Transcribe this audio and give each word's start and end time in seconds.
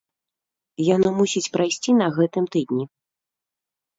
Яно 0.95 1.09
мусіць 1.19 1.51
прайсці 1.57 1.91
на 2.01 2.07
гэтым 2.17 2.45
тыдні. 2.55 2.85